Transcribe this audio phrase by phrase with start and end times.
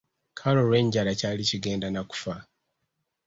[0.39, 2.35] Kale olw’enjala ky’ali kigenda nakufa.